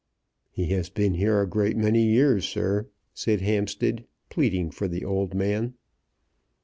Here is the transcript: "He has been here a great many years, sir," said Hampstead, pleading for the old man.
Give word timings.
"He 0.49 0.65
has 0.71 0.89
been 0.89 1.13
here 1.13 1.39
a 1.39 1.47
great 1.47 1.77
many 1.77 2.01
years, 2.01 2.49
sir," 2.49 2.87
said 3.13 3.41
Hampstead, 3.41 4.07
pleading 4.31 4.71
for 4.71 4.87
the 4.87 5.05
old 5.05 5.35
man. 5.35 5.75